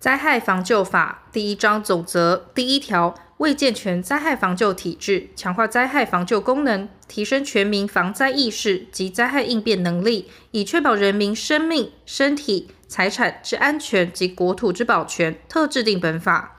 [0.00, 16.56] 灾害防救法第一章总则第一条，为健全灾害防救体制，强化灾害防救功能，提升全民防灾意识及灾害应变能力，以确保人民生命、身体、财产之安全及国土之保全，特制定本法。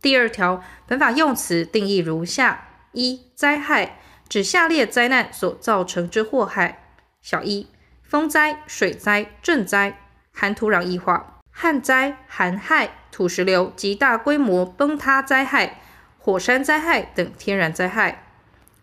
[0.00, 3.98] 第二条，本法用词定义如下：一、灾害
[4.28, 6.90] 指下列灾难所造成之祸害：
[7.20, 7.66] 小一、
[8.04, 9.98] 风灾、水灾、震灾、
[10.32, 11.33] 含土壤异化。
[11.56, 15.80] 旱灾、寒害、土石流及大规模崩塌灾害、
[16.18, 18.24] 火山灾害等天然灾害。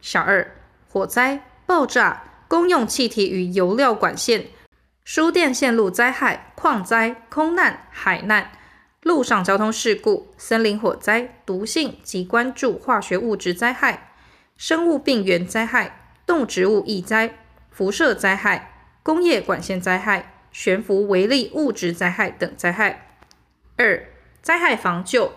[0.00, 0.56] 小二、
[0.88, 4.46] 火灾、爆炸、公用气体与油料管线、
[5.04, 8.52] 输电线路灾害、矿灾、空难、海难、
[9.02, 14.12] 陆上交通事故、森林火灾、毒性及关注化学物质灾害、
[14.56, 17.34] 生物病原灾害、动植物疫灾、
[17.72, 20.39] 辐射灾害、工业管线灾害。
[20.52, 23.16] 悬浮微粒物质灾害等灾害。
[23.76, 24.06] 二、
[24.42, 25.32] 灾害防救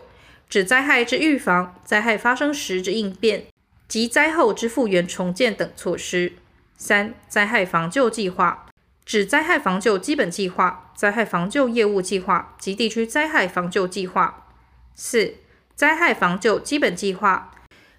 [0.49, 3.45] 指灾害之预防、灾害发生时之应变
[3.87, 6.33] 及灾后之复原重建等措施。
[6.75, 8.65] 三、灾害防救计划
[9.05, 14.47] 指灾害防救基本计划、灾害防救业务计划及地区灾害防救计划。
[14.95, 15.35] 四、
[15.75, 17.51] 灾害防救基本计划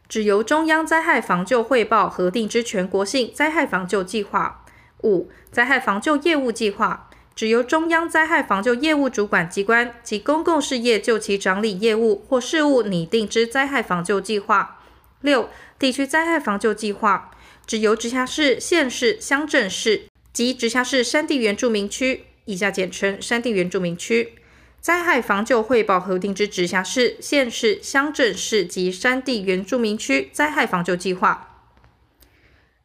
[0.09, 4.65] 指由中央灾害防救汇报核定之全国性灾害防救计划。
[5.03, 14.81] 五、灾害防救业务计划指由中央灾害防救业务主管机关及公共事业就其整理业务或事务拟定之灾害防救计划。
[15.21, 17.31] 六、地区灾害防救计划
[17.67, 24.35] 指由直辖市、县市、乡镇市及直辖市山地原住民区（以下简称山地原住民区）
[24.81, 31.54] 灾害防救汇报核定之直辖市、县市、乡镇市及山地原住民区灾害防救计划。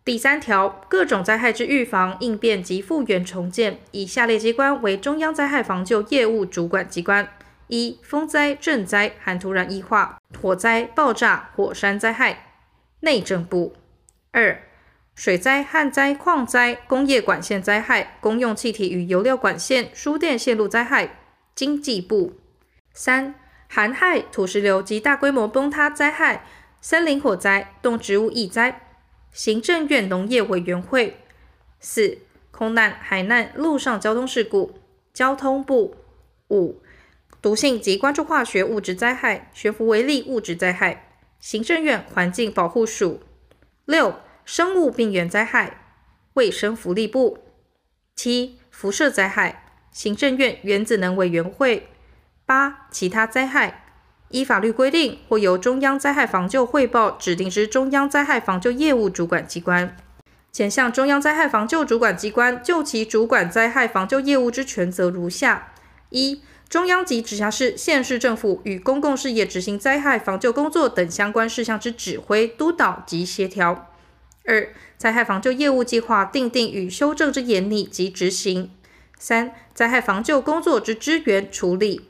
[0.09, 7.31] 第三条，各种灾害之预防、应变及复原重建，以下列机关为中央灾害防救业务主管机关：
[7.67, 12.47] 一、风灾、震灾、含土壤异化、火灾、爆炸、火山灾害，
[13.01, 13.73] 内政部；
[14.31, 14.63] 二、
[15.13, 21.19] 水灾、旱灾、矿灾、工业管线灾害、公用气体与油料管线、输电线路灾害，
[21.53, 22.31] 经济部；
[22.95, 23.35] 三、
[23.67, 26.47] 寒害、土石流及大规模崩塌灾害、
[26.81, 28.87] 森林火灾、动植物疫灾。
[29.31, 31.17] 行政院农业委员会。
[31.79, 32.17] 四、
[32.51, 34.79] 空难、海难、陆上交通事故，
[35.13, 35.95] 交通部。
[36.49, 36.81] 五、
[37.41, 43.21] 毒性及关注化学物质灾害、悬浮微粒物质灾害，行政院环境保护署。
[43.85, 45.85] 六、生物病原灾害，
[46.33, 47.39] 卫生福利部。
[48.15, 51.87] 七、辐射灾害，行政院原子能委员会。
[52.45, 53.88] 八、其他灾害。
[54.31, 59.97] 依法律规定或由中央灾害防救汇报指定之中央灾害防救业务主管机关，
[60.51, 65.73] 前向中央灾害防救主管机关就其主管灾害防救业务之权责如下：
[66.11, 73.87] 一、中央及直辖市、县市政府与公共事业执行灾害防救工作等相关事项之指挥、督导及协调；
[74.45, 78.69] 二、灾害防救业务计划订定与修正之研拟及执行；
[79.17, 82.01] 三、灾害防救工作之支援处理。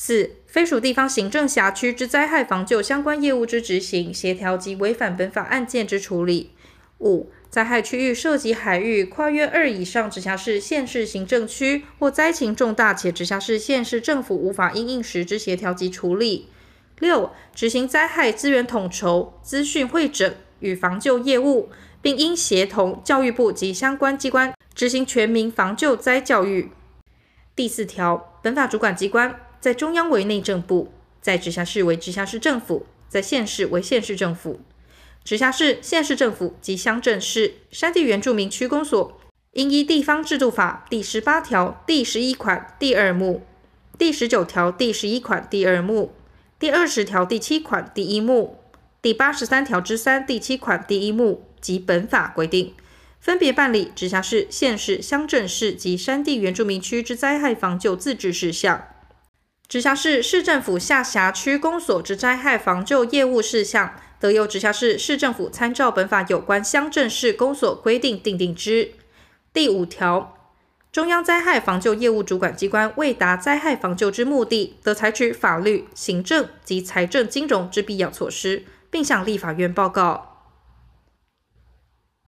[0.00, 6.52] 四、非属地方行政辖区之灾害防救相关业务之执行、协调及违反本法案件之处理。
[7.00, 16.48] 五、灾害区域涉及海域跨越二以上直辖市、县市行政区或灾情重大且直辖市、县市政府无法因应时之协调及处理。
[17.00, 21.70] 六、执行灾害资源统筹、资讯会诊与防救业务，
[22.00, 26.70] 并应协同教育部及相关机关执行全民防救灾教育。
[27.56, 29.40] 第四条，本法主管机关。
[29.60, 34.60] 在中央为内政部，在直辖市为直辖市政府，在县市为县市政府。
[35.24, 39.20] 直辖市、县市政府及乡镇市、山地原住民区公所，
[39.52, 43.42] 应依地方制度法第十八条第十一款第二目、
[43.98, 46.12] 第十九条第十一款第二目、
[46.58, 48.58] 第二十条第七款第一目、
[49.02, 52.72] 第八十三条之三第七款第一目及本法规定，
[53.20, 58.86] 分别办理直辖市、县市、乡镇市及山地原住民区之灾害防救自治事项。
[59.68, 68.92] 直辖市、市政府下辖区公所之灾害防救业务事项，得由直辖市、市政府参照本法有关乡镇市公所规定订定之。
[69.52, 70.34] 第五条，
[70.90, 80.37] 中央灾害防救业务主管机关为达灾害防救之目的，得采取法律、行政及财政金融之必要措施，并向立法院报告。